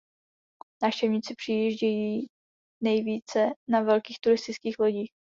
[0.81, 2.27] Návštěvníci přijíždějí
[2.83, 5.09] nejvíce na velkých turistických lodích.